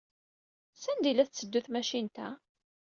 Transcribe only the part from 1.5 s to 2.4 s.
tmacint-a?